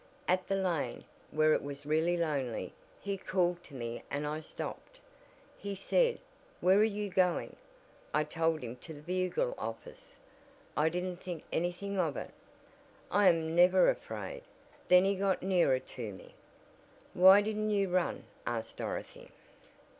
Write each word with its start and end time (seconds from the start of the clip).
At 0.27 0.47
the 0.47 0.55
lane 0.55 1.03
where 1.29 1.53
it 1.53 1.61
was 1.61 1.85
really 1.85 2.17
lonely 2.17 2.73
he 2.99 3.17
called 3.19 3.63
to 3.65 3.75
me 3.75 4.01
and 4.09 4.25
I 4.25 4.39
stopped. 4.39 4.99
He 5.59 5.75
said 5.75 6.17
'Where 6.59 6.79
are 6.79 6.83
you 6.83 7.11
going?' 7.11 7.55
I 8.11 8.23
told 8.23 8.61
him 8.63 8.77
to 8.77 8.93
the 8.95 9.01
Bugle 9.03 9.53
office. 9.59 10.15
I 10.75 10.89
didn't 10.89 11.17
think 11.21 11.43
anything 11.53 11.99
of 11.99 12.17
it. 12.17 12.31
I 13.11 13.27
am 13.29 13.55
never 13.55 13.91
afraid. 13.91 14.41
Then 14.87 15.05
he 15.05 15.15
got 15.15 15.43
nearer 15.43 15.77
to 15.79 16.11
me" 16.11 16.33
"Why 17.13 17.41
didn't 17.43 17.69
you 17.69 17.87
run?" 17.87 18.23
asked 18.47 18.77
Dorothy. 18.77 19.29